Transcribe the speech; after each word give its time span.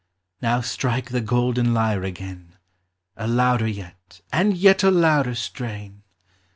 Now 0.41 0.61
strike 0.61 1.11
the 1.11 1.21
golden 1.21 1.75
lyre 1.75 2.01
again: 2.03 2.55
A 3.15 3.27
louder 3.27 3.67
yet, 3.67 4.21
and 4.33 4.57
yet 4.57 4.81
a 4.83 4.89
louder 4.89 5.35
strain. 5.35 6.01